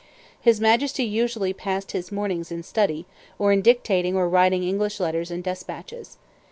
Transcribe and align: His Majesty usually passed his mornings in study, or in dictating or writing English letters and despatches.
His 0.41 0.59
Majesty 0.59 1.03
usually 1.03 1.53
passed 1.53 1.91
his 1.91 2.11
mornings 2.11 2.51
in 2.51 2.63
study, 2.63 3.05
or 3.37 3.51
in 3.51 3.61
dictating 3.61 4.15
or 4.15 4.27
writing 4.27 4.63
English 4.63 4.99
letters 4.99 5.29
and 5.29 5.43
despatches. 5.43 6.17